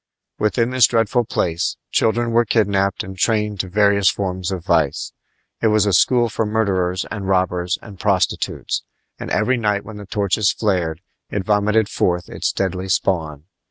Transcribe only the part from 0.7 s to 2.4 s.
this dreadful place children